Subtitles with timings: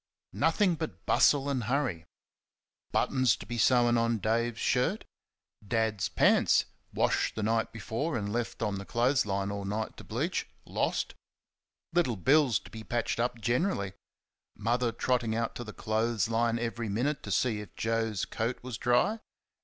[0.33, 2.05] Nothing but bustle and hurry.
[2.91, 5.05] Buttons to be sewn on Dave's shirt;
[5.67, 10.03] Dad's pants washed the night before and left on the clothes line all night to
[10.03, 11.13] bleach lost;
[11.93, 13.93] Little Bill's to be patched up generally;
[14.55, 18.79] Mother trotting out to the clothes line every minute to see if Joe's coat was
[18.79, 19.19] dry.